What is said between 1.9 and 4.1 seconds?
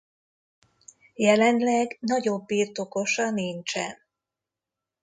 nagyobb birtokosa nincsen.